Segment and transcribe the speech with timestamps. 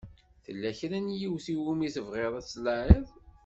[0.45, 3.07] Tella kra n yiwet i wumi tebɣiḍ ad tlaɛiḍ?